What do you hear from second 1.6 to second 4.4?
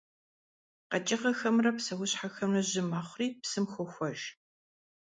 псэущхьэхэмрэ жьы мэхъури псым хохуэж.